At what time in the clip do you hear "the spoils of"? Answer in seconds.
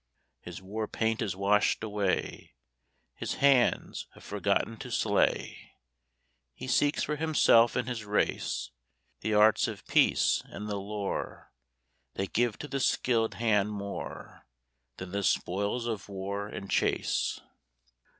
15.11-16.09